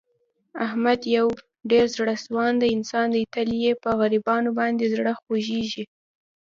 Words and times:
احمد 0.65 1.01
یو 1.17 1.27
ډېر 1.71 1.85
زړه 1.95 2.13
سواندی 2.25 2.69
انسان 2.77 3.07
دی. 3.13 3.23
تل 3.33 3.49
یې 3.63 3.71
په 3.83 3.89
غریبانو 3.99 4.49
باندې 4.59 4.85
زړه 4.93 5.11
خوګېږي. 5.21 5.83